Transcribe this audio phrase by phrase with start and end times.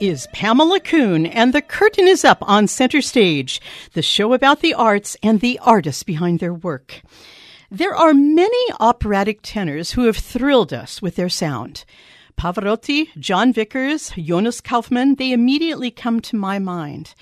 [0.00, 3.60] Is Pamela Kuhn, and the curtain is up on Center Stage,
[3.92, 7.02] the show about the arts and the artists behind their work.
[7.70, 11.84] There are many operatic tenors who have thrilled us with their sound.
[12.38, 17.14] Pavarotti, Jon Vickers, Jonas Kaufmann, they immediately come to my mind.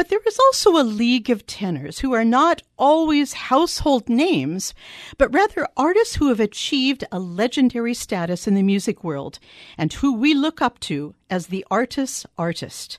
[0.00, 4.72] But there is also a league of tenors who are not always household names,
[5.18, 9.38] but rather artists who have achieved a legendary status in the music world
[9.76, 12.98] and who we look up to as the artist's artist.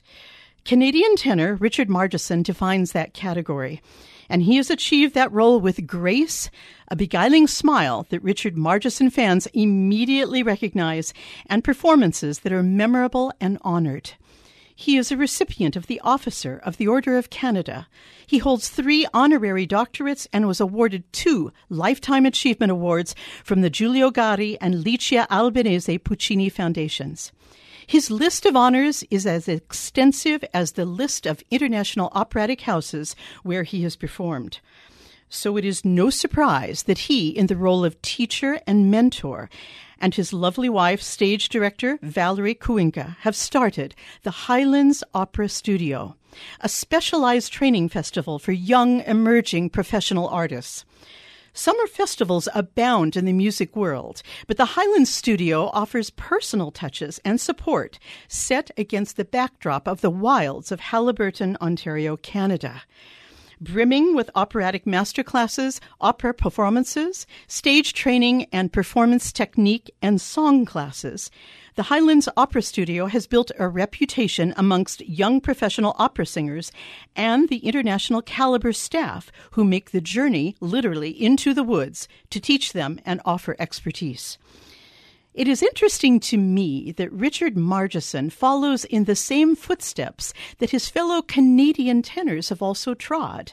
[0.64, 3.82] Canadian tenor Richard Margison defines that category,
[4.28, 6.50] and he has achieved that role with grace,
[6.86, 11.12] a beguiling smile that Richard Margison fans immediately recognize,
[11.46, 14.12] and performances that are memorable and honored.
[14.74, 17.86] He is a recipient of the Officer of the Order of Canada.
[18.26, 24.10] He holds three honorary doctorates and was awarded two Lifetime Achievement Awards from the Giulio
[24.10, 27.32] Gari and Licia Albanese Puccini Foundations.
[27.86, 33.64] His list of honors is as extensive as the list of international operatic houses where
[33.64, 34.60] he has performed.
[35.34, 39.48] So it is no surprise that he, in the role of teacher and mentor,
[39.98, 46.16] and his lovely wife, stage director Valerie Kuinka, have started the Highlands Opera Studio,
[46.60, 50.84] a specialized training festival for young, emerging professional artists.
[51.54, 57.40] Summer festivals abound in the music world, but the Highlands Studio offers personal touches and
[57.40, 62.82] support set against the backdrop of the wilds of Haliburton, Ontario, Canada
[63.62, 71.30] brimming with operatic masterclasses, opera performances, stage training, and performance technique and song classes.
[71.74, 76.72] The Highlands Opera Studio has built a reputation amongst young professional opera singers
[77.16, 82.72] and the international caliber staff who make the journey literally into the woods to teach
[82.72, 84.38] them and offer expertise.
[85.34, 90.90] It is interesting to me that Richard Margison follows in the same footsteps that his
[90.90, 93.52] fellow Canadian tenors have also trod.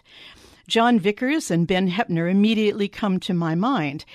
[0.70, 4.06] Jon Vickers and Ben Heppner immediately come to my mind.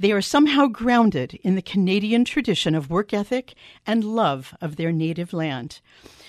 [0.00, 3.54] They are somehow grounded in the Canadian tradition of work ethic
[3.86, 5.80] and love of their native land.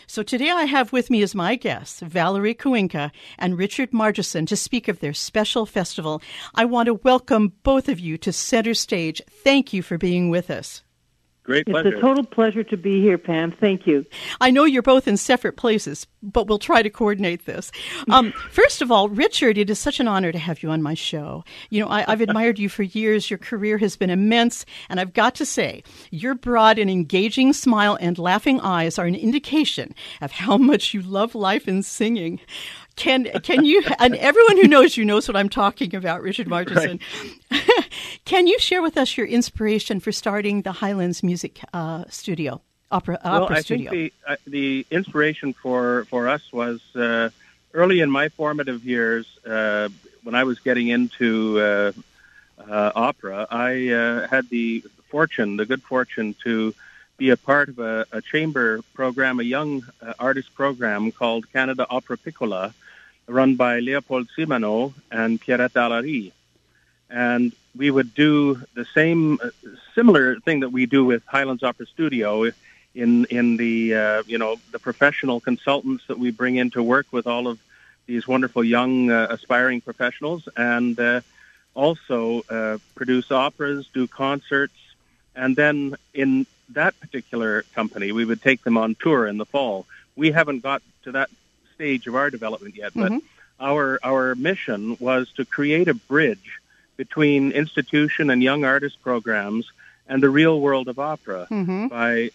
[0.06, 3.10] So today I have with me as my guests Valerie Kuinka
[3.40, 6.22] and Richard Margison to speak of their special festival.
[6.54, 9.20] I want to welcome both of you to center stage.
[9.28, 10.84] Thank you for being with us.
[11.52, 11.90] Great pleasure.
[11.90, 13.52] It's a total pleasure to be here, Pam.
[13.52, 14.06] Thank you.
[14.40, 17.74] I know you're both in separate places, but we'll try to coordinate this.
[18.10, 20.94] Um, first of all, Richard, it is such an honor to have you on my
[20.94, 21.44] show.
[21.70, 23.30] You know, I, have admired you for years.
[23.30, 27.98] Your career has been immense, and I've got to say, your broad and engaging smile
[28.00, 32.40] and laughing eyes are an indication of how much you love life and singing.
[32.96, 37.02] Can can you and everyone who knows you knows what I'm talking about, Richard Margison.
[37.52, 37.90] Right.
[38.26, 42.62] can you share with us your inspiration for starting the Highlands Music uh, Studio?
[42.92, 43.90] Opera, well, opera I studio.
[43.90, 47.30] think the, uh, the inspiration for, for us was uh,
[47.74, 49.88] early in my formative years uh,
[50.24, 51.92] when I was getting into uh,
[52.60, 53.48] uh, opera.
[53.50, 56.76] I had the fortune, the good fortune, to
[57.18, 59.86] be a part of a, a chamber program, a young
[60.20, 62.74] artist program called Canada Opera Piccola,
[63.32, 66.32] run by Leopold Simoneau and Pierrette Alarie.
[67.10, 69.50] And we would do the same, uh,
[69.96, 72.52] similar thing that we do with Highlands Opera Studio
[72.94, 77.08] in in the uh, you know the professional consultants that we bring in to work
[77.12, 77.60] with all of
[78.06, 81.22] these wonderful young uh, aspiring professionals, and uh,
[81.74, 84.74] also uh, produce operas, do concerts,
[85.36, 89.86] and then in that particular company, we would take them on tour in the fall.
[90.16, 91.30] We haven't got to that
[91.82, 93.26] stage of our development yet, but mm-hmm.
[93.60, 96.60] our our mission was to create a bridge
[96.96, 99.66] between institution and young artist programs
[100.08, 101.88] and the real world of opera mm-hmm.
[101.88, 102.30] by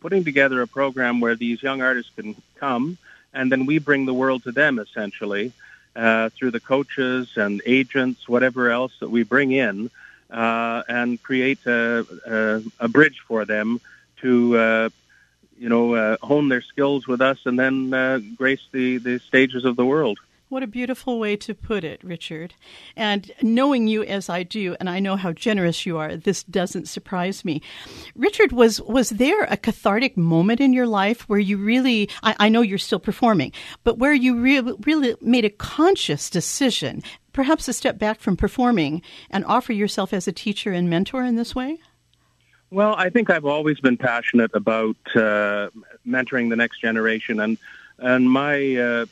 [0.00, 2.98] putting together a program where these young artists can come
[3.32, 5.52] and then we bring the world to them essentially
[5.94, 9.88] uh, through the coaches and agents, whatever else that we bring in,
[10.30, 13.80] uh, and create a, a, a, bridge for them
[14.20, 14.88] to uh,
[15.58, 19.64] you know, uh, hone their skills with us and then uh, grace the, the stages
[19.64, 20.18] of the world.
[20.50, 22.54] What a beautiful way to put it, Richard.
[22.96, 26.86] And knowing you as I do, and I know how generous you are, this doesn't
[26.86, 27.62] surprise me.
[28.14, 32.48] Richard, was was there a cathartic moment in your life where you really, I, I
[32.50, 33.52] know you're still performing,
[33.82, 37.02] but where you re- really made a conscious decision,
[37.32, 41.36] perhaps a step back from performing, and offer yourself as a teacher and mentor in
[41.36, 41.80] this way?
[42.74, 45.70] Well, I think I've always been passionate about uh,
[46.04, 47.56] mentoring the next generation, and
[48.00, 49.06] and my uh,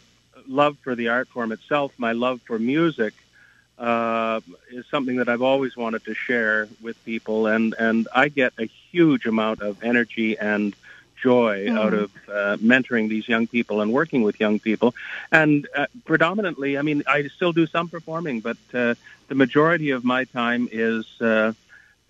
[0.48, 3.14] love for the art form itself, my love for music,
[3.78, 4.40] uh,
[4.72, 8.64] is something that I've always wanted to share with people, and and I get a
[8.90, 10.74] huge amount of energy and
[11.22, 11.78] joy mm.
[11.78, 14.92] out of uh, mentoring these young people and working with young people.
[15.30, 18.96] And uh, predominantly, I mean, I still do some performing, but uh,
[19.28, 21.52] the majority of my time is uh,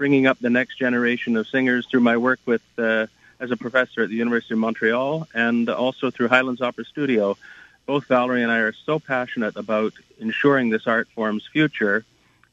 [0.02, 3.06] bringing up the next generation of singers through my work with uh,
[3.38, 7.38] as a professor at the University of Montreal and also through Highlands Opera Studio.
[7.86, 12.04] Both Valerie and I are so passionate about ensuring this art form's future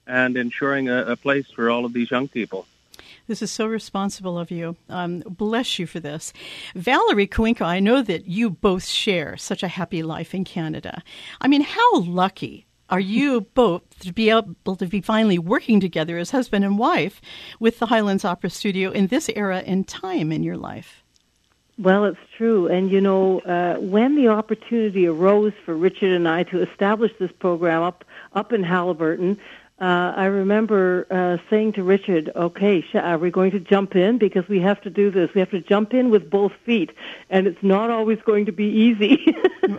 [0.05, 2.67] and ensuring a, a place for all of these young people.
[3.25, 4.75] This is so responsible of you.
[4.87, 6.31] Um, bless you for this.
[6.75, 11.01] Valerie Kuinka, I know that you both share such a happy life in Canada.
[11.41, 16.17] I mean, how lucky are you both to be able to be finally working together
[16.17, 17.21] as husband and wife
[17.59, 21.03] with the Highlands Opera Studio in this era and time in your life?
[21.77, 22.67] Well, it's true.
[22.67, 27.31] And, you know, uh, when the opportunity arose for Richard and I to establish this
[27.31, 28.03] program up,
[28.33, 29.37] up in Haliburton,
[29.81, 34.17] uh, I remember uh, saying to Richard, "Okay, sh- are we going to jump in
[34.17, 35.33] because we have to do this?
[35.33, 36.91] We have to jump in with both feet,
[37.29, 39.35] and it's not always going to be easy."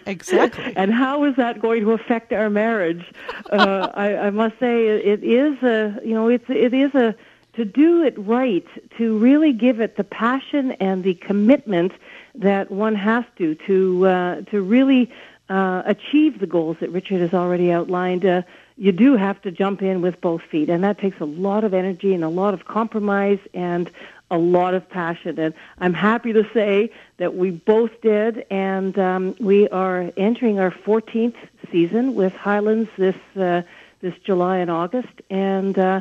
[0.07, 0.73] exactly.
[0.77, 3.05] and how is that going to affect our marriage?
[3.51, 7.15] Uh, I, I must say, it is a you know, it's it is a
[7.55, 8.67] to do it right,
[8.97, 11.93] to really give it the passion and the commitment
[12.35, 15.13] that one has to to uh, to really
[15.51, 18.25] uh, achieve the goals that Richard has already outlined.
[18.25, 18.43] Uh,
[18.77, 21.75] you do have to jump in with both feet, and that takes a lot of
[21.75, 23.91] energy and a lot of compromise and
[24.31, 25.39] a lot of passion.
[25.39, 30.71] And I'm happy to say that we both did, and um, we are entering our
[30.71, 31.37] 14th
[31.71, 33.63] season with Highlands this uh,
[34.01, 36.01] this July and August, and uh,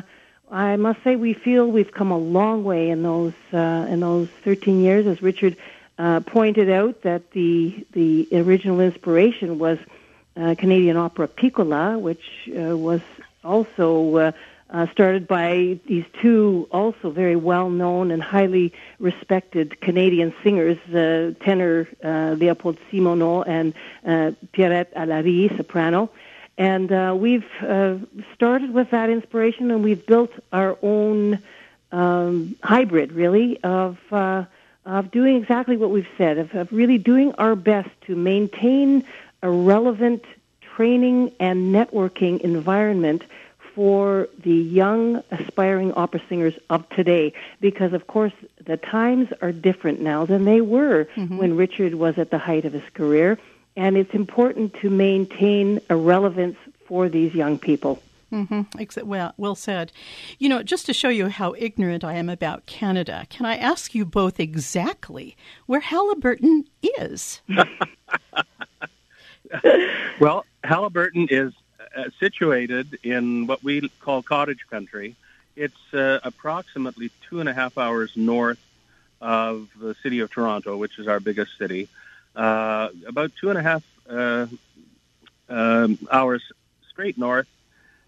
[0.50, 4.28] I must say we feel we've come a long way in those uh, in those
[4.42, 5.56] 13 years, as Richard
[5.98, 9.78] uh, pointed out that the the original inspiration was
[10.36, 13.00] uh, Canadian opera Piccola, which uh, was
[13.42, 14.32] also uh,
[14.70, 20.78] uh, started by these two also very well-known and highly respected Canadian singers,
[21.40, 23.74] tenor Leopold Simoneau and
[24.52, 26.10] Pierrette Alarie, soprano.
[26.56, 27.46] And we've
[28.34, 31.40] started with that inspiration, and we've built our own
[31.90, 33.98] um, hybrid, really, of
[34.86, 39.04] of doing exactly what we've said, of, of really doing our best to maintain
[39.42, 40.24] a relevant
[40.60, 43.22] training and networking environment
[43.74, 48.32] for the young aspiring opera singers of today because of course
[48.64, 51.38] the times are different now than they were mm-hmm.
[51.38, 53.38] when Richard was at the height of his career
[53.76, 58.02] and it's important to maintain a relevance for these young people.
[58.32, 59.06] Mm-hmm.
[59.08, 59.92] Well, well said.
[60.38, 63.94] You know, just to show you how ignorant I am about Canada, can I ask
[63.94, 65.36] you both exactly
[65.66, 67.40] where Haliburton is?
[70.20, 71.52] well, Haliburton is
[71.96, 75.16] uh, situated in what we call cottage country.
[75.56, 78.58] It's uh, approximately two and a half hours north
[79.20, 81.88] of the city of Toronto, which is our biggest city.
[82.34, 84.46] Uh, about two and a half uh,
[85.48, 86.42] um, hours
[86.88, 87.48] straight north,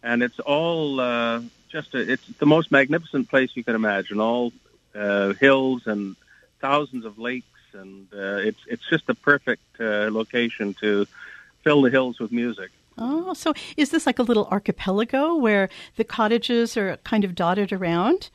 [0.03, 4.21] and it's all uh, just a, it's the most magnificent place you can imagine.
[4.21, 4.53] All
[4.95, 6.15] uh, hills and
[6.61, 11.07] thousands of lakes, and it's it's just the perfect location to
[11.63, 12.71] fill the hills with music.
[12.99, 17.73] Oh, so is this like a little archipelago where the cottages are kind of dotted
[17.73, 18.31] around?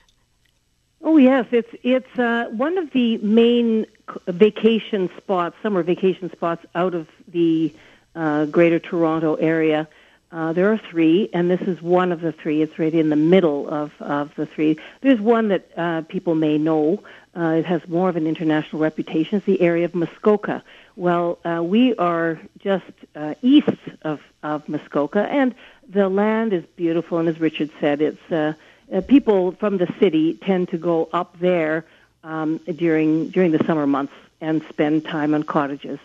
[1.03, 3.86] Oh yes, it's it's uh, one of the main
[4.27, 7.74] vacation spots, summer vacation spots out of the
[8.15, 9.88] uh, Greater Toronto area.
[10.31, 12.62] Uh, there are three, and this is one of the three.
[12.62, 14.77] It's right in the middle of, of the three.
[15.00, 17.01] There's one that uh, people may know.
[17.36, 19.38] Uh, it has more of an international reputation.
[19.38, 20.63] It's the area of Muskoka.
[20.97, 23.69] Well, uh, we are just uh, east
[24.01, 25.53] of, of Muskoka, and
[25.87, 27.19] the land is beautiful.
[27.19, 28.53] And as Richard said, it's uh,
[28.91, 31.85] uh, people from the city tend to go up there
[32.23, 35.99] um, during during the summer months and spend time on cottages.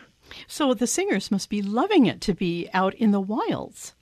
[0.46, 3.94] So the singers must be loving it to be out in the wilds.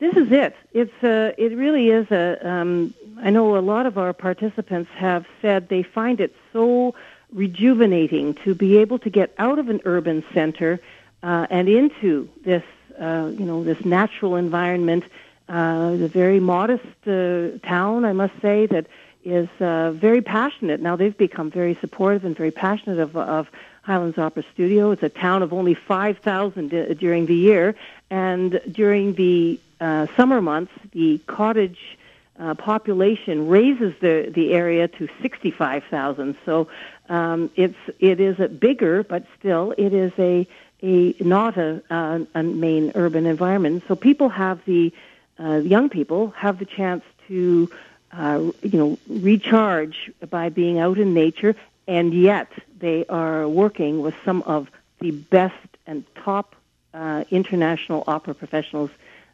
[0.00, 0.56] This is it.
[0.72, 2.44] It's uh, it really is a.
[2.44, 6.96] Um, I know a lot of our participants have said they find it so
[7.32, 10.80] rejuvenating to be able to get out of an urban center
[11.22, 12.64] uh, and into this,
[12.98, 15.04] uh, you know, this natural environment.
[15.48, 18.86] Uh, the very modest uh, town, I must say, that
[19.24, 20.80] is uh, very passionate.
[20.80, 23.50] Now they've become very supportive and very passionate of, of
[23.82, 24.92] Highlands Opera Studio.
[24.92, 27.74] It's a town of only 5,000 d- during the year,
[28.10, 31.98] and during the uh, summer months, the cottage
[32.38, 36.36] uh, population raises the the area to 65,000.
[36.44, 36.68] So
[37.12, 40.46] um, it's it is a bigger, but still it is a
[40.82, 43.84] a not a, a, a main urban environment.
[43.86, 44.92] So people have the
[45.38, 47.70] uh, young people have the chance to
[48.12, 51.54] uh, you know recharge by being out in nature
[51.86, 54.68] and yet they are working with some of
[55.00, 55.54] the best
[55.86, 56.54] and top
[56.94, 58.90] uh, international opera professionals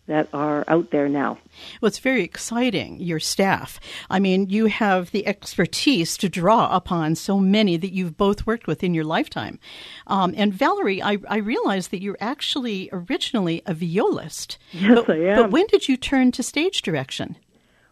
[0.08, 1.38] that are out there now.
[1.80, 3.78] Well, it's very exciting, your staff.
[4.10, 8.66] I mean, you have the expertise to draw upon so many that you've both worked
[8.66, 9.58] with in your lifetime.
[10.06, 14.58] Um, and Valerie, I, I realize that you're actually originally a violist.
[14.72, 15.42] Yes, but, I am.
[15.42, 17.36] But when did you turn to stage direction?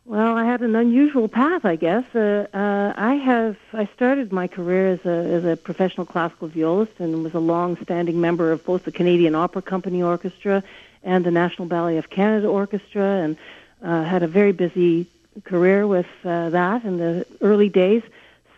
[0.06, 2.04] Well, I had an unusual path, I guess.
[2.14, 6.92] Uh, uh, I have I started my career as a as a professional classical violist
[7.00, 10.62] and was a long-standing member of both the Canadian Opera Company Orchestra
[11.06, 13.36] and the National Ballet of Canada Orchestra, and
[13.82, 15.06] uh, had a very busy
[15.44, 18.02] career with uh, that in the early days.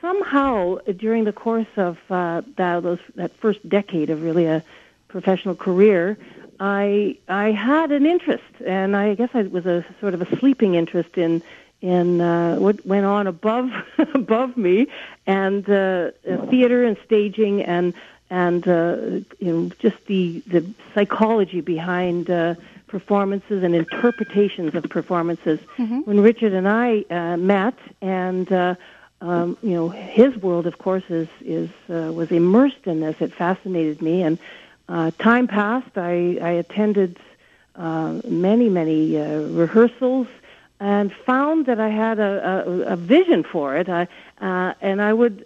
[0.00, 4.64] Somehow, during the course of uh, that those that first decade of really a
[5.08, 6.16] professional career,
[6.58, 10.74] I I had an interest, and I guess I was a sort of a sleeping
[10.74, 11.42] interest in
[11.82, 13.70] in uh, what went on above
[14.14, 14.86] above me,
[15.26, 16.12] and uh,
[16.48, 17.92] theater and staging and
[18.30, 18.96] and uh,
[19.38, 22.54] you know just the the psychology behind uh,
[22.86, 25.60] performances and interpretations of performances.
[25.76, 26.00] Mm-hmm.
[26.00, 28.74] When Richard and I uh, met, and uh,
[29.20, 33.20] um, you know his world, of course, is is uh, was immersed in this.
[33.20, 34.38] It fascinated me, and
[34.88, 35.96] uh, time passed.
[35.96, 37.18] I, I attended
[37.76, 40.26] uh, many, many uh, rehearsals
[40.80, 43.88] and found that I had a, a, a vision for it.
[43.88, 44.08] I,
[44.40, 45.44] uh, and I would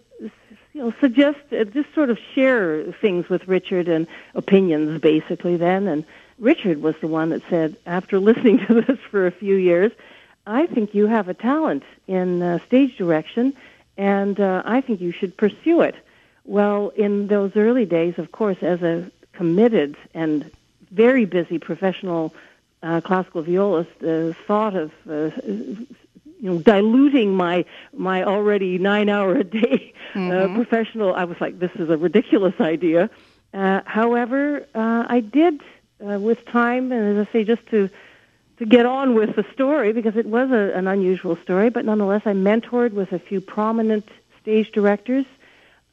[0.72, 5.86] you know, suggest, uh, just sort of share things with Richard and opinions, basically, then.
[5.86, 6.04] And
[6.38, 9.92] Richard was the one that said, after listening to this for a few years,
[10.46, 13.54] I think you have a talent in uh, stage direction,
[13.96, 15.94] and uh, I think you should pursue it.
[16.44, 20.50] Well, in those early days, of course, as a committed and
[20.90, 22.34] very busy professional
[22.82, 25.86] uh, classical violist, the thought of uh, you
[26.40, 30.54] know diluting my my already nine hour a day uh, Mhm.
[30.54, 33.10] professional, I was like, this is a ridiculous idea.
[33.54, 35.60] Uh, however, uh, I did
[36.04, 37.88] uh, with time, and as I say, just to
[38.58, 42.22] to get on with the story because it was a, an unusual story, but nonetheless,
[42.26, 44.06] I mentored with a few prominent
[44.40, 45.24] stage directors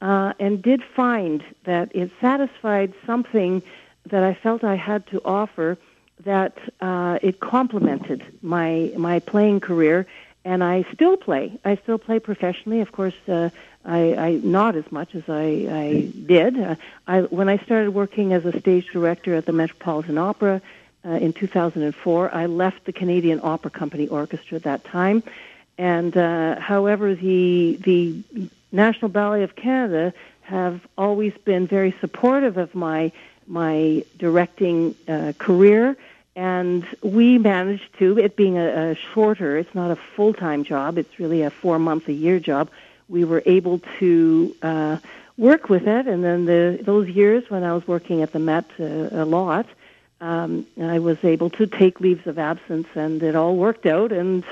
[0.00, 3.62] uh, and did find that it satisfied something
[4.06, 5.78] that I felt I had to offer
[6.24, 10.06] that uh, it complemented my my playing career,
[10.44, 11.58] and I still play.
[11.64, 12.80] I still play professionally.
[12.80, 13.50] Of course, uh,
[13.84, 16.58] I, I not as much as I, I did.
[16.58, 16.74] Uh,
[17.06, 20.60] I when I started working as a stage director at the Metropolitan Opera
[21.04, 25.22] uh, in 2004, I left the Canadian Opera Company Orchestra at that time.
[25.78, 32.74] And uh, however, the the National Ballet of Canada have always been very supportive of
[32.74, 33.12] my
[33.46, 35.96] my directing uh, career,
[36.36, 39.56] and we managed to it being a, a shorter.
[39.56, 40.98] It's not a full time job.
[40.98, 42.68] It's really a four month a year job.
[43.10, 44.96] We were able to uh,
[45.36, 48.66] work with it, and then the those years when I was working at the Met
[48.78, 49.66] uh, a lot,
[50.20, 54.12] um, I was able to take leaves of absence, and it all worked out.
[54.12, 54.44] And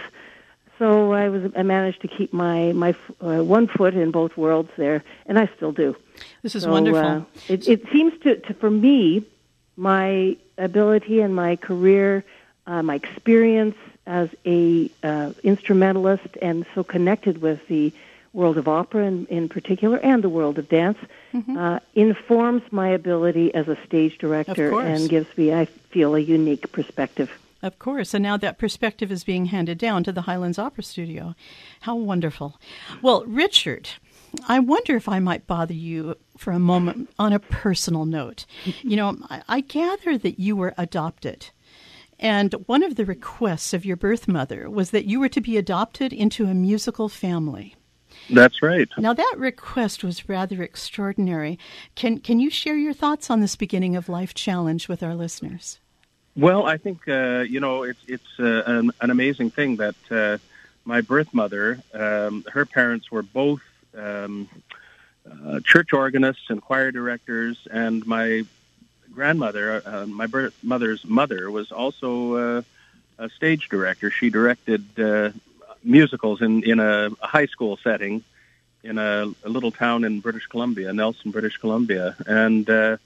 [0.79, 4.71] so I was I managed to keep my my uh, one foot in both worlds
[4.77, 5.95] there, and I still do.
[6.43, 7.01] This is So, wonderful.
[7.01, 9.25] uh, it, it seems to, to for me,
[9.77, 12.25] my ability and my career,
[12.67, 17.93] uh, my experience as a uh, instrumentalist, and so connected with the
[18.33, 20.99] world of opera in, in particular, and the world of dance,
[21.35, 21.59] Mm-hmm.
[21.59, 26.73] uh, informs my ability as a stage director and gives me, I feel, a unique
[26.73, 27.31] perspective.
[27.61, 28.15] Of course.
[28.15, 31.35] And now that perspective is being handed down to the Highlands Opera Studio.
[31.83, 32.59] How wonderful.
[33.03, 33.91] Well, Richard,
[34.49, 38.47] I wonder if I might bother you for a moment on a personal note.
[38.83, 41.51] You know, I, I gather that you were adopted.
[42.19, 45.59] And one of the requests of your birth mother was that you were to be
[45.59, 47.75] adopted into a musical family.
[48.31, 48.89] That's right.
[48.99, 51.59] Now, that request was rather extraordinary.
[51.95, 55.79] Can, can you share your thoughts on this beginning of life challenge with our listeners?
[56.39, 60.39] Well, I think uh, you know it's it's uh, an, an amazing thing that uh,
[60.85, 63.61] my birth mother, um, her parents were both
[63.97, 64.49] um,
[65.29, 68.45] uh, church organists and choir directors, and my
[69.13, 72.63] grandmother, uh, my birth mother's mother, was also uh,
[73.19, 74.09] a stage director.
[74.11, 75.31] She directed uh,
[75.83, 78.23] musicals in in a, a high school setting
[78.83, 82.69] in a, a little town in British Columbia, Nelson, British Columbia, and.
[82.69, 82.97] Uh,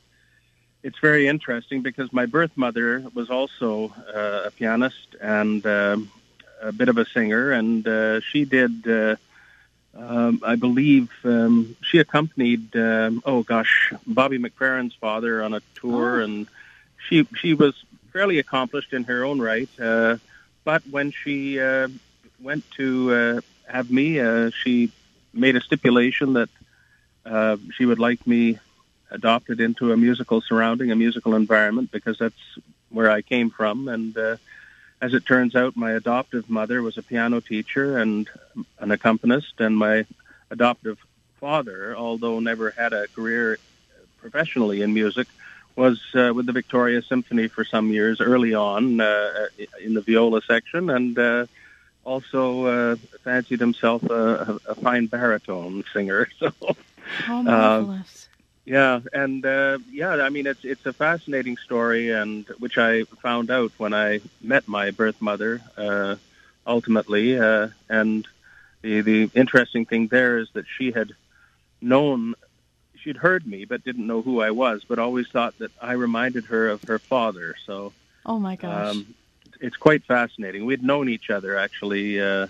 [0.85, 6.11] it's very interesting because my birth mother was also uh, a pianist and um
[6.61, 9.14] a bit of a singer, and uh, she did, uh,
[9.97, 16.21] um, I believe, um, she accompanied, um, oh gosh, Bobby McFerrin's father on a tour,
[16.21, 16.25] Oh.
[16.25, 16.47] and
[17.09, 17.75] she she was
[18.12, 19.69] fairly accomplished in her own right.
[19.81, 20.17] Uh,
[20.64, 21.88] but when she uh,
[22.43, 24.91] went to uh, have me, uh, she
[25.33, 26.49] made a stipulation that
[27.25, 28.59] uh, she would like me
[29.11, 32.59] adopted into a musical surrounding, a musical environment, because that's
[32.91, 33.89] where I came from.
[33.89, 34.37] And uh,
[35.01, 38.29] as it turns out, my adoptive mother was a piano teacher and
[38.79, 40.07] an accompanist, and my
[40.51, 40.99] adoptive
[41.41, 43.59] father, although never had a career
[44.19, 45.27] professionally in music,
[45.75, 49.47] was uh, with the Victoria Symphony for some years early on uh,
[49.83, 51.47] in the viola section, and uh,
[52.05, 56.29] also uh, fancied himself a, a, fine baritone singer.
[56.39, 56.53] So,
[57.29, 58.29] oh, marvelous.
[58.65, 63.51] yeah, and uh, yeah, I mean it's it's a fascinating story, and which I found
[63.51, 66.17] out when I met my birth mother, uh,
[66.67, 68.27] ultimately, uh, and
[68.83, 71.13] the the interesting thing there is that she had
[71.81, 72.35] known
[73.03, 76.47] she'd heard me but didn't know who I was, but always thought that I reminded
[76.47, 77.57] her of her father.
[77.67, 77.93] So,
[78.25, 79.15] oh my gosh, um,
[79.62, 80.66] it's quite fascinating.
[80.66, 82.49] We'd known each other actually uh,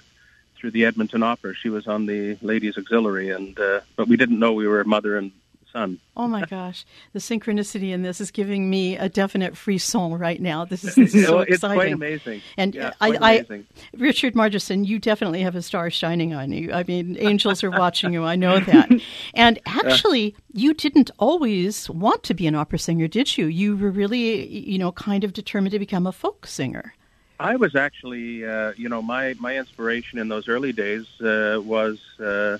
[0.56, 1.54] through the Edmonton Opera.
[1.54, 5.16] She was on the Ladies Auxiliary, and uh, but we didn't know we were mother
[5.16, 5.30] and
[5.72, 5.98] son.
[6.16, 10.64] Oh my gosh, the synchronicity in this is giving me a definite frisson right now.
[10.64, 11.76] This is, this is so it's exciting.
[11.76, 12.42] quite amazing.
[12.56, 13.66] And yeah, I, amazing.
[13.70, 16.72] I, Richard Margison, you definitely have a star shining on you.
[16.72, 18.24] I mean, angels are watching you.
[18.24, 18.90] I know that.
[19.34, 23.46] And actually, you didn't always want to be an opera singer, did you?
[23.46, 26.94] You were really, you know, kind of determined to become a folk singer.
[27.42, 31.98] I was actually, uh, you know, my my inspiration in those early days uh, was,
[32.20, 32.58] uh,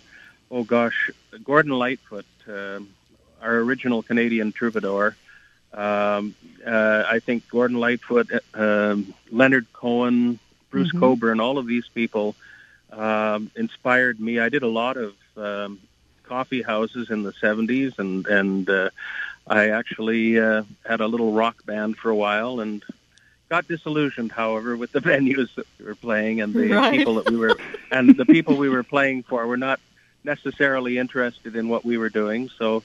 [0.51, 1.11] oh gosh,
[1.45, 2.27] Gordon Lightfoot.
[2.49, 2.89] Um,
[3.43, 5.17] our original Canadian troubadour.
[5.75, 6.35] Um,
[6.67, 8.97] uh, I think Gordon Lightfoot, uh,
[9.31, 10.39] Leonard Cohen,
[10.71, 11.01] Bruce mm-hmm.
[11.01, 12.37] Cockburn, all of these people
[12.93, 14.39] um, inspired me.
[14.39, 15.81] I did a lot of um,
[16.25, 18.91] coffee houses in the 70s, and, and uh,
[19.47, 22.83] I actually uh, had a little rock band for a while and
[23.53, 26.97] got disillusioned, however, with the venues that we were playing and the right.
[26.97, 27.55] people that we were,
[27.91, 29.79] and the people we were playing for were not
[30.25, 32.49] necessarily interested in what we were doing.
[32.59, 32.83] So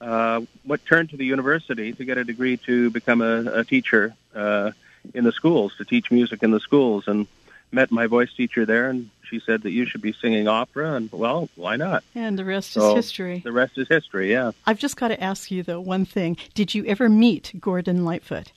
[0.00, 4.12] uh, what turned to the university to get a degree to become a, a teacher
[4.34, 4.72] uh,
[5.14, 7.28] in the schools, to teach music in the schools, and
[7.70, 11.12] met my voice teacher there, and she said that you should be singing opera, and
[11.12, 12.02] well, why not?
[12.16, 13.38] And the rest so is history.
[13.44, 14.32] The rest is history.
[14.32, 14.50] Yeah.
[14.66, 18.50] I've just got to ask you though one thing: Did you ever meet Gordon Lightfoot?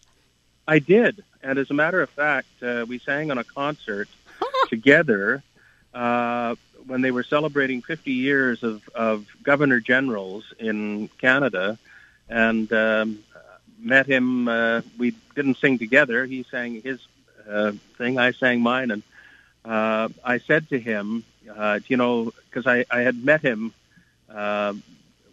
[0.68, 4.08] I did, and as a matter of fact, uh, we sang on a concert
[4.70, 5.44] together.
[5.94, 6.56] Uh,
[6.88, 11.78] when they were celebrating 50 years of, of governor generals in Canada,
[12.28, 13.20] and um,
[13.82, 14.48] met him.
[14.48, 16.26] Uh, we didn't sing together.
[16.26, 17.00] He sang his
[17.50, 19.04] uh, thing, I sang mine, and
[19.66, 21.24] uh, I said to him,
[21.54, 23.74] uh, you know, because I, I had met him
[24.30, 24.74] uh,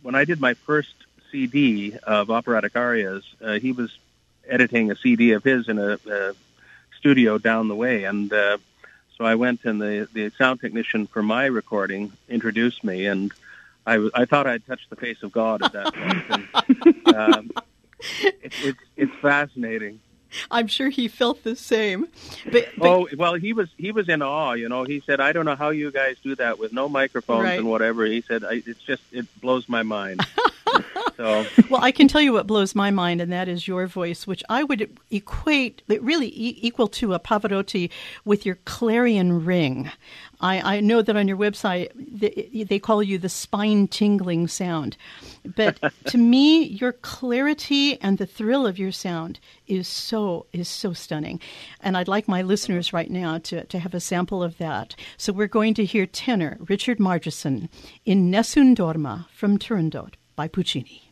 [0.02, 0.94] when I did my first
[1.30, 3.24] CD of operatic arias.
[3.42, 3.96] Uh, he was
[4.48, 6.34] editing a CD of his in a, a
[6.98, 8.58] studio down the way, and uh,
[9.18, 13.32] so I went and the, the sound technician for my recording introduced me, and
[13.84, 16.96] I, I thought I'd touched the face of God at that point.
[17.04, 17.50] And, um,
[18.20, 20.00] it, it's it's fascinating.
[20.50, 22.06] I'm sure he felt the same.
[22.44, 24.52] But, but, oh well, he was he was in awe.
[24.52, 27.44] You know, he said, "I don't know how you guys do that with no microphones
[27.44, 27.58] right.
[27.58, 30.24] and whatever." He said, I, "It's just it blows my mind."
[31.18, 31.44] So.
[31.68, 34.44] Well, I can tell you what blows my mind, and that is your voice, which
[34.48, 37.90] I would equate, really equal to a Pavarotti
[38.24, 39.90] with your clarion ring.
[40.40, 44.96] I, I know that on your website they, they call you the spine tingling sound.
[45.56, 50.92] But to me, your clarity and the thrill of your sound is so is so
[50.92, 51.40] stunning.
[51.80, 54.94] And I'd like my listeners right now to, to have a sample of that.
[55.16, 57.68] So we're going to hear tenor Richard Margison
[58.04, 61.07] in Nessun Dorma from Turandot by Puccini.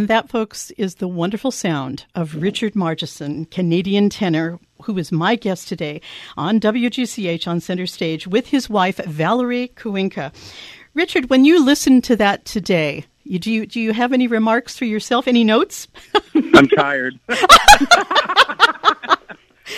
[0.00, 5.36] And that, folks, is the wonderful sound of Richard Margison, Canadian tenor, who is my
[5.36, 6.00] guest today
[6.38, 10.32] on WGCH on center stage with his wife, Valerie Kuinka.
[10.94, 14.74] Richard, when you listen to that today, you, do you do you have any remarks
[14.74, 15.28] for yourself?
[15.28, 15.86] Any notes?
[16.34, 17.20] I'm tired.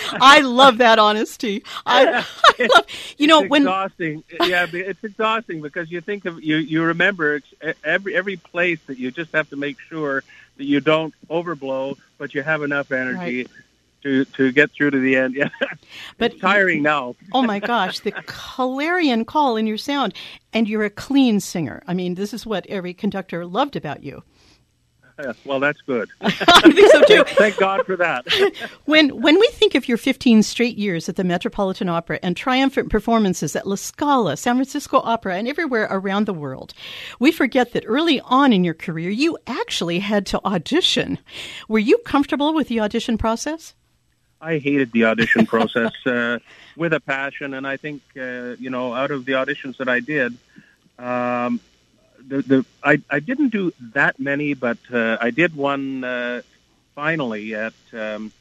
[0.13, 1.63] I love that honesty.
[1.85, 2.25] I,
[2.59, 2.85] I love,
[3.17, 4.23] you know, it's when exhausting.
[4.41, 6.57] yeah, it's exhausting because you think of you.
[6.57, 7.41] You remember
[7.83, 10.23] every every place that you just have to make sure
[10.57, 13.43] that you don't overblow, but you have enough energy.
[13.43, 13.47] Right.
[14.03, 15.47] To, to get through to the end, yeah.
[16.17, 17.15] But it's tiring now.
[17.31, 20.13] oh my gosh, the clarion call in your sound,
[20.51, 21.81] and you're a clean singer.
[21.87, 24.21] I mean, this is what every conductor loved about you.
[25.45, 26.09] Well, that's good.
[26.21, 26.31] I
[26.71, 27.23] think so too.
[27.35, 28.25] Thank God for that.
[28.85, 32.89] when when we think of your 15 straight years at the Metropolitan Opera and triumphant
[32.89, 36.73] performances at La Scala, San Francisco Opera, and everywhere around the world,
[37.19, 41.19] we forget that early on in your career you actually had to audition.
[41.67, 43.75] Were you comfortable with the audition process?
[44.41, 46.39] I hated the audition process uh,
[46.75, 49.99] with a passion, and I think uh, you know, out of the auditions that I
[49.99, 50.37] did.
[50.99, 51.61] Um,
[52.27, 56.41] the, the I, I didn't do that many, but uh, I did one uh,
[56.95, 58.31] finally at um,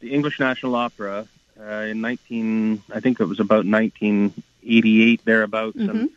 [0.00, 1.26] the English National Opera
[1.60, 2.82] uh, in 19.
[2.94, 5.90] I think it was about 1988 thereabouts, Mm-hmm.
[5.90, 6.10] and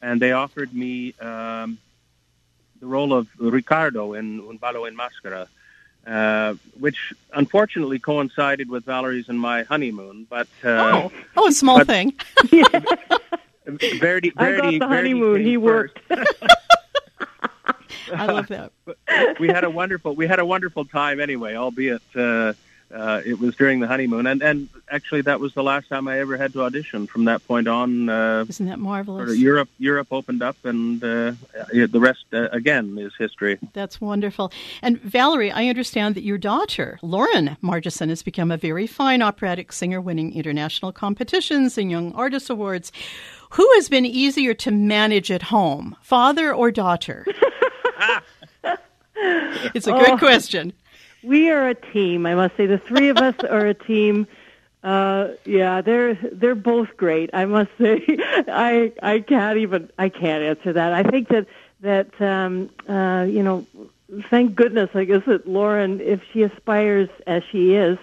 [0.00, 1.78] and they offered me um,
[2.80, 5.46] the role of Ricardo in Un ballo in Maschera.
[6.06, 10.68] Uh, which unfortunately coincided with Valerie's and my honeymoon, but uh,
[11.10, 12.14] oh, oh, a small but- thing.
[13.68, 15.44] Verdi, I got Verdi, the Verdi honeymoon.
[15.44, 16.00] He worked.
[18.12, 18.72] I love that.
[19.40, 22.54] we had a wonderful we had a wonderful time anyway, albeit uh,
[22.92, 26.18] uh, it was during the honeymoon, and and actually that was the last time I
[26.20, 27.06] ever had to audition.
[27.06, 29.30] From that point on, uh, Isn't that sort marvelous?
[29.30, 31.32] of Europe Europe opened up, and uh,
[31.70, 33.58] the rest uh, again is history.
[33.74, 34.52] That's wonderful.
[34.80, 39.72] And Valerie, I understand that your daughter, Lauren Margison, has become a very fine operatic
[39.72, 42.90] singer, winning international competitions and Young Artist Awards.
[43.50, 47.24] Who has been easier to manage at home, father or daughter?
[49.14, 50.18] it's a good Oh.
[50.18, 50.72] question.
[51.22, 52.26] We are a team.
[52.26, 54.26] I must say, the three of us are a team.
[54.84, 57.30] Uh, yeah, they're they're both great.
[57.32, 58.04] I must say,
[58.48, 60.92] I I can't even I can't answer that.
[60.92, 61.46] I think that
[61.80, 63.66] that um, uh, you know,
[64.30, 64.90] thank goodness.
[64.94, 67.98] I guess that Lauren, if she aspires as she is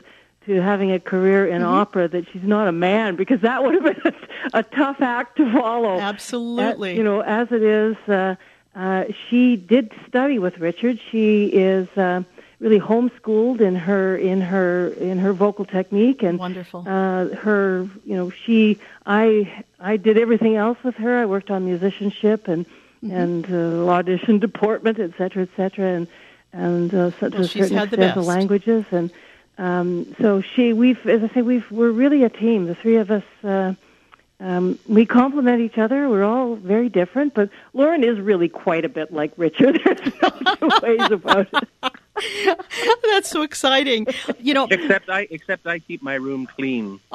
[0.46, 3.84] to having a career in opera, that she's not a man because that would have
[3.84, 4.14] been a,
[4.60, 6.00] a tough act to follow.
[6.00, 6.92] Absolutely.
[6.92, 8.36] Uh, you know, as it is, uh,
[8.76, 11.00] uh, she did study with Richard.
[11.12, 12.24] She is uh,
[12.60, 16.86] really homeschooled in her in her in her vocal technique and Wonderful.
[16.88, 17.88] uh, her.
[18.06, 21.18] You know, she I I did everything else with her.
[21.22, 22.66] I worked on musicianship and
[23.04, 23.16] Mm-hmm.
[23.16, 26.08] and uh, audition deportment, et cetera, et cetera, and
[26.54, 29.12] and uh, so, to Well, a certain extent the languages and.
[29.58, 32.66] Um, so she, we've, as I say, we've, we're really a team.
[32.66, 33.74] The three of us, uh,
[34.40, 36.10] um, we complement each other.
[36.10, 39.80] We're all very different, but Lauren is really quite a bit like Richard.
[39.86, 42.60] There's no two ways about it.
[43.10, 44.08] That's so exciting.
[44.40, 47.00] You know, Except I except I keep my room clean.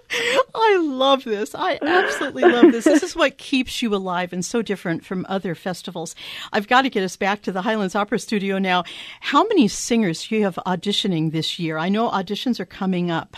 [0.54, 1.54] I love this.
[1.54, 2.84] I absolutely love this.
[2.84, 6.14] This is what keeps you alive and so different from other festivals.
[6.52, 8.84] I've got to get us back to the Highlands Opera Studio now.
[9.20, 11.78] How many singers do you have auditioning this year?
[11.78, 13.36] I know auditions are coming up.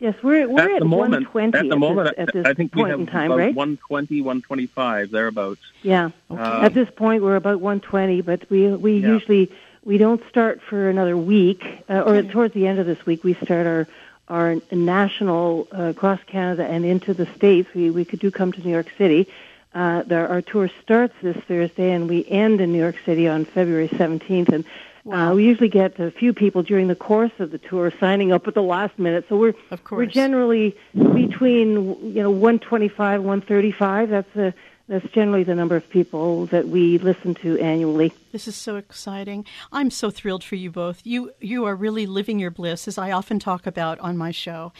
[0.00, 2.52] Yes, we're we're at at, the moment, 120 at the moment, this, at this I
[2.52, 3.54] think we point have in time, about right?
[3.54, 5.60] 120, 125 thereabouts.
[5.82, 6.10] Yeah.
[6.28, 9.08] Um, At this point, we're about 120, but we we Yeah.
[9.08, 9.50] usually
[9.84, 13.34] we don't start for another week, uh, or towards the end of this week, we
[13.34, 13.86] start our
[14.28, 17.68] our national uh, across Canada and into the states.
[17.74, 19.28] We we could do come to New York City.
[19.74, 23.44] Uh, there, our tour starts this Thursday, and we end in New York City on
[23.44, 24.48] February 17th.
[24.50, 24.64] And
[25.04, 25.32] Wow.
[25.32, 28.48] uh, we usually get a few people during the course of the tour signing up
[28.48, 29.26] at the last minute.
[29.28, 34.08] So we're Of we're generally between you know 125, 135.
[34.08, 34.54] That's a
[34.88, 38.14] that's generally the number of people that we listen to annually.
[38.34, 39.46] This is so exciting.
[39.70, 41.00] I'm so thrilled for you both.
[41.04, 44.72] You you are really living your bliss, as I often talk about on my show.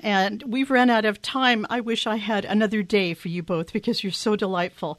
[0.00, 1.64] And we've run out of time.
[1.70, 4.98] I wish I had another day for you both because you're so delightful.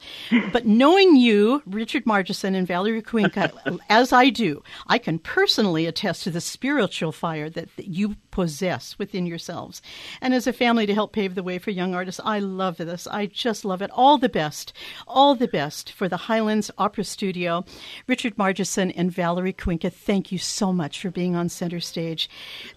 [0.52, 6.24] But knowing you, Richard Margison and Valerie Kuinka, as I do, I can personally attest
[6.24, 9.80] to the spiritual fire that, that you possess within yourselves.
[10.20, 13.06] And as a family to help pave the way for young artists, I love this.
[13.06, 13.90] I just love it.
[13.92, 14.72] All the best.
[15.06, 17.64] All the best for the Highlands Opera Studio.
[18.06, 22.28] Richard Margison and Valerie Kuinka, thank you so much for being on Center Stage.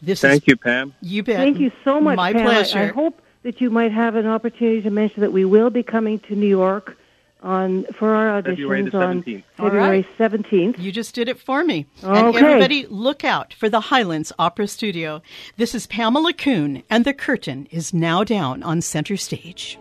[0.02, 0.94] This thank is, you, Pam.
[1.02, 1.38] You bet.
[1.38, 2.18] Thank you so much.
[2.18, 2.46] My Pam.
[2.46, 2.80] pleasure.
[2.80, 5.84] I, I hope that you might have an opportunity to mention that we will be
[5.84, 6.98] coming to New York
[7.44, 9.36] on for our auditions February 17th.
[9.36, 10.78] on February seventeenth.
[10.78, 10.86] Right.
[10.86, 11.86] You just did it for me.
[12.04, 12.20] Okay.
[12.20, 15.22] And everybody look out for the Highlands Opera Studio.
[15.58, 19.78] This is Pamela Kuhn and the curtain is now down on center stage.